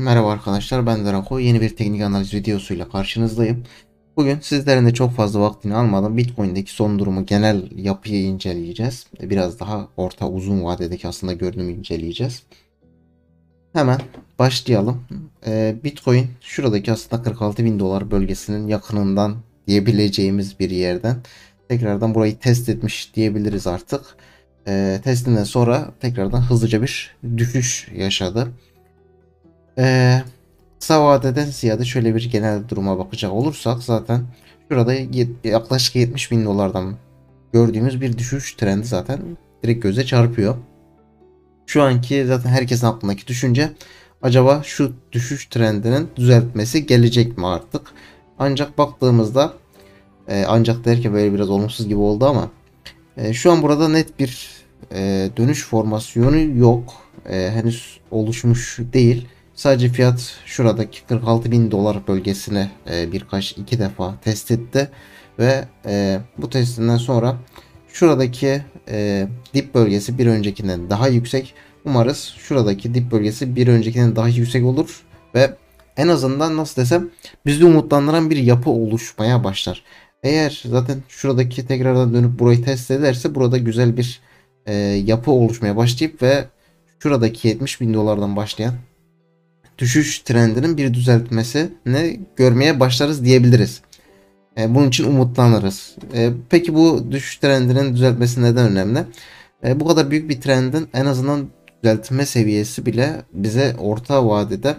[0.00, 1.38] Merhaba arkadaşlar ben Drako.
[1.38, 3.64] Yeni bir teknik analiz videosuyla karşınızdayım.
[4.16, 9.06] Bugün sizlerin de çok fazla vaktini almadan Bitcoin'deki son durumu genel yapıyı inceleyeceğiz.
[9.20, 12.42] Biraz daha orta uzun vadedeki aslında görünümü inceleyeceğiz.
[13.72, 14.00] Hemen
[14.38, 15.04] başlayalım.
[15.46, 19.36] Ee, Bitcoin şuradaki aslında 46 bin dolar bölgesinin yakınından
[19.66, 21.16] diyebileceğimiz bir yerden
[21.68, 24.16] tekrardan burayı test etmiş diyebiliriz artık.
[24.68, 28.48] Ee, testinden sonra tekrardan hızlıca bir düşüş yaşadı.
[29.78, 30.22] Ee,
[30.80, 34.22] kısa vadeden ziyade şöyle bir genel duruma bakacak olursak zaten
[34.68, 34.94] şurada
[35.44, 36.96] yaklaşık 70 bin dolardan
[37.52, 39.20] gördüğümüz bir düşüş trendi zaten
[39.62, 40.56] direkt göze çarpıyor.
[41.66, 43.70] Şu anki zaten herkesin aklındaki düşünce
[44.22, 47.82] acaba şu düşüş trendinin düzeltmesi gelecek mi artık?
[48.38, 49.54] Ancak baktığımızda
[50.28, 52.50] e, ancak derken böyle biraz olumsuz gibi oldu ama
[53.16, 54.48] e, şu an burada net bir
[54.92, 56.92] e, dönüş formasyonu yok.
[57.28, 59.28] E, henüz oluşmuş değil.
[59.60, 64.90] Sadece fiyat şuradaki 46 bin dolar bölgesine e, birkaç iki defa test etti.
[65.38, 67.36] Ve e, bu testinden sonra
[67.92, 71.54] şuradaki e, dip bölgesi bir öncekinden daha yüksek.
[71.84, 75.02] Umarız şuradaki dip bölgesi bir öncekinden daha yüksek olur.
[75.34, 75.56] Ve
[75.96, 77.10] en azından nasıl desem
[77.46, 79.84] bizi umutlandıran bir yapı oluşmaya başlar.
[80.22, 84.20] Eğer zaten şuradaki tekrardan dönüp burayı test ederse burada güzel bir
[84.66, 86.44] e, yapı oluşmaya başlayıp ve
[86.98, 88.74] şuradaki 70 bin dolardan başlayan
[89.80, 93.80] düşüş trendinin bir düzeltmesini görmeye başlarız diyebiliriz.
[94.58, 95.96] E, bunun için umutlanırız.
[96.14, 99.04] E, peki bu düşüş trendinin düzeltmesi neden önemli?
[99.64, 101.48] E, bu kadar büyük bir trendin en azından
[101.82, 104.76] düzeltme seviyesi bile bize orta vadede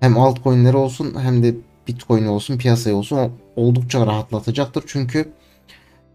[0.00, 1.54] hem altcoin'leri olsun hem de
[1.88, 4.84] Bitcoin olsun piyasaya olsun oldukça rahatlatacaktır.
[4.86, 5.32] Çünkü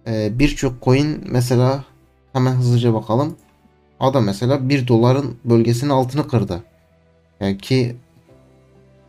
[0.07, 1.83] e, birçok coin mesela
[2.33, 3.35] hemen hızlıca bakalım.
[3.99, 6.63] Ada mesela 1 doların bölgesinin altını kırdı.
[7.39, 7.95] Yani ki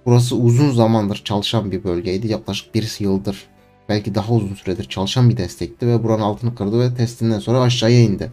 [0.07, 2.29] Burası uzun zamandır çalışan bir bölgeydi.
[2.29, 3.47] Yaklaşık bir yıldır
[3.89, 8.01] belki daha uzun süredir çalışan bir destekti ve buranın altını kırdı ve testinden sonra aşağıya
[8.01, 8.33] indi.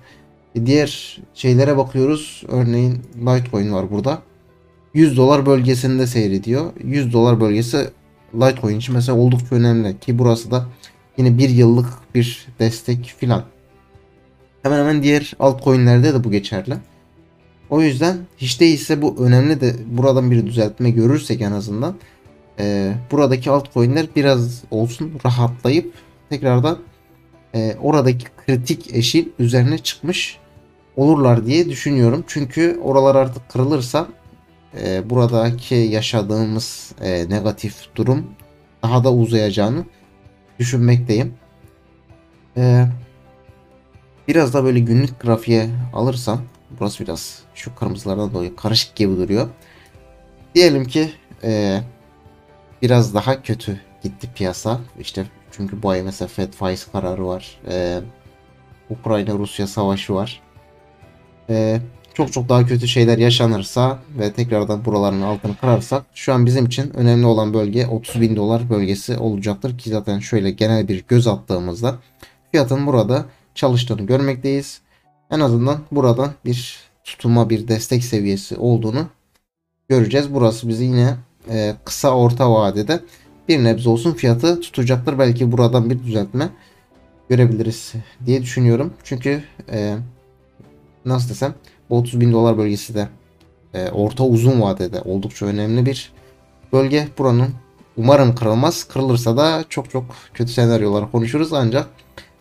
[0.56, 2.44] E diğer şeylere bakıyoruz.
[2.48, 4.22] Örneğin Litecoin var burada.
[4.94, 6.74] 100 dolar bölgesinde seyrediyor.
[6.84, 7.90] 100 dolar bölgesi
[8.36, 10.66] Litecoin için mesela oldukça önemli ki burası da
[11.18, 13.44] yine bir yıllık bir destek filan.
[14.64, 16.78] Hemen hemen diğer altcoin'lerde de bu geçerli.
[17.70, 21.96] O yüzden hiç değilse bu önemli de buradan bir düzeltme görürsek en azından
[22.60, 25.94] e, buradaki altcoin'ler biraz olsun rahatlayıp
[26.30, 26.80] tekrardan
[27.56, 30.38] e, oradaki kritik eşin üzerine çıkmış
[30.96, 32.24] olurlar diye düşünüyorum.
[32.28, 34.08] Çünkü oralar artık kırılırsa
[34.82, 38.26] e, buradaki yaşadığımız e, negatif durum
[38.84, 39.86] daha da uzayacağını
[40.60, 41.34] düşünmekteyim.
[42.58, 42.86] E,
[44.28, 46.42] biraz da böyle günlük grafiğe alırsam
[46.80, 49.48] Burası biraz şu kırmızılardan dolayı karışık gibi duruyor.
[50.56, 51.12] Diyelim ki
[51.44, 51.82] e,
[52.82, 54.80] biraz daha kötü gitti piyasa.
[55.00, 57.60] İşte çünkü bu ay mesela Fed faiz kararı var.
[57.70, 58.00] E,
[58.90, 60.42] Ukrayna-Rusya savaşı var.
[61.50, 61.82] E,
[62.14, 66.98] çok çok daha kötü şeyler yaşanırsa ve tekrardan buraların altını kırarsak şu an bizim için
[66.98, 71.96] önemli olan bölge 30 bin dolar bölgesi olacaktır ki zaten şöyle genel bir göz attığımızda
[72.52, 74.82] fiyatın burada çalıştığını görmekteyiz
[75.32, 79.08] en azından buradan bir tutuma bir destek seviyesi olduğunu
[79.90, 80.34] göreceğiz.
[80.34, 81.16] Burası bizi yine
[81.50, 83.00] e, kısa orta vadede
[83.48, 85.20] bir nebze olsun fiyatı tutacaktır.
[85.20, 86.50] Belki buradan bir düzeltme
[87.30, 87.94] görebiliriz
[88.26, 88.94] diye düşünüyorum.
[89.04, 89.98] Çünkü e,
[91.06, 91.54] nasıl desem
[91.90, 93.08] bu 30 bin dolar bölgesi de
[93.74, 96.12] e, orta uzun vadede oldukça önemli bir
[96.74, 97.08] bölge.
[97.18, 97.50] Buranın
[97.98, 98.84] umarım kırılmaz.
[98.84, 101.90] Kırılırsa da çok çok kötü senaryolar konuşuruz ancak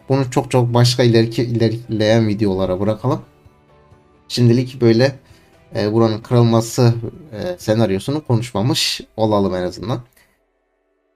[0.09, 3.21] bunu çok çok başka ileriki ilerleyen videolara bırakalım.
[4.28, 5.19] Şimdilik böyle
[5.77, 6.94] e, buranın kırılması
[7.33, 10.00] e, senaryosunu konuşmamış olalım en azından.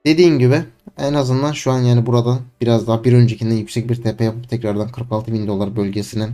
[0.06, 0.62] Dediğim gibi
[0.98, 4.88] en azından şu an yani buradan biraz daha bir öncekinden yüksek bir tepe yapıp tekrardan
[4.88, 6.28] 46 bin dolar bölgesini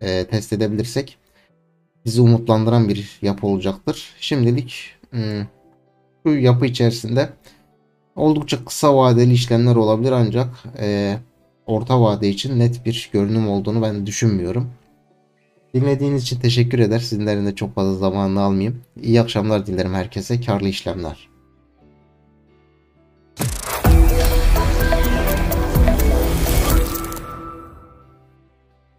[0.00, 1.18] e, test edebilirsek
[2.04, 4.14] bizi umutlandıran bir yapı olacaktır.
[4.20, 5.46] Şimdilik hmm,
[6.24, 7.28] bu yapı içerisinde
[8.16, 10.48] oldukça kısa vadeli işlemler olabilir ancak
[10.78, 11.16] e,
[11.66, 14.70] orta vade için net bir görünüm olduğunu ben düşünmüyorum.
[15.74, 16.98] Dinlediğiniz için teşekkür eder.
[16.98, 18.82] Sizlerin de çok fazla zamanını almayayım.
[19.02, 20.40] İyi akşamlar dilerim herkese.
[20.40, 21.33] Karlı işlemler.